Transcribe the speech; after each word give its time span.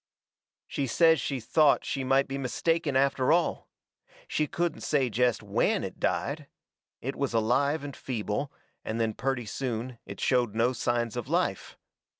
She 0.65 0.87
says 0.87 1.21
she 1.21 1.39
thought 1.39 1.85
she 1.85 2.03
might 2.03 2.27
be 2.27 2.39
mistaken 2.39 2.95
after 2.95 3.31
all. 3.31 3.69
She 4.27 4.47
couldn't 4.47 4.81
say 4.81 5.11
jest 5.11 5.43
WHEN 5.43 5.83
it 5.83 5.99
died. 5.99 6.47
It 7.01 7.15
was 7.15 7.35
alive 7.35 7.83
and 7.83 7.95
feeble, 7.95 8.51
and 8.83 8.99
then 8.99 9.13
purty 9.13 9.45
soon 9.45 9.99
it 10.07 10.19
showed 10.19 10.55
no 10.55 10.73
signs 10.73 11.15
of 11.15 11.29
life. 11.29 11.77